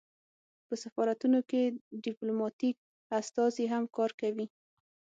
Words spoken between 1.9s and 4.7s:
ډیپلوماتیک استازي هم کار کوي